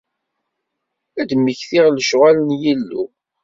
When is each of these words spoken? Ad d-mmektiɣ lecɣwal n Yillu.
Ad 1.21 1.27
d-mmektiɣ 1.29 1.85
lecɣwal 1.89 2.37
n 2.41 2.49
Yillu. 2.61 3.03